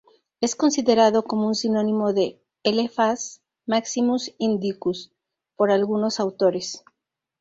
Es 0.39 0.55
considerado 0.55 1.25
como 1.25 1.45
un 1.45 1.53
sinónimo 1.53 2.11
de 2.11 2.41
"Elephas 2.63 3.43
maximus 3.67 4.33
indicus" 4.39 5.11
por 5.55 5.71
algunos 5.71 6.19
autores. 6.19 6.83